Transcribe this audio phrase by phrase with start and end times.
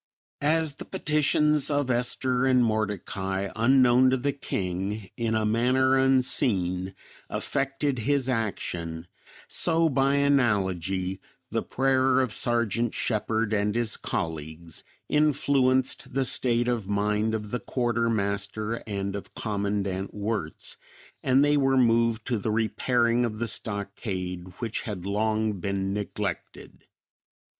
[0.41, 6.95] As the petitions of Esther and Mordecai, unknown to the King, in a manner unseen
[7.29, 9.05] affected his action,
[9.47, 11.19] so by analogy,
[11.51, 17.59] the prayer of Sergeant Shepard and his colleagues influenced the state of mind of the
[17.59, 20.77] quartermaster and of Commandant Wirtz
[21.21, 26.87] and they were moved to the repairing of the stockade which had long been neglected.